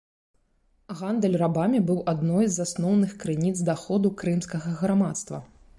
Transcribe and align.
Гандаль 1.01 1.37
рабамі 1.43 1.81
быў 1.91 2.01
адной 2.15 2.45
з 2.57 2.67
асноўных 2.69 3.11
крыніц 3.25 3.55
даходу 3.73 4.15
крымскага 4.25 4.69
грамадства. 4.83 5.37